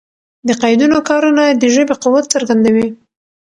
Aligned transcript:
د 0.47 0.49
قیدونو 0.61 0.97
کارونه 1.09 1.43
د 1.61 1.63
ژبي 1.73 1.95
قوت 2.03 2.25
څرګندوي. 2.33 2.87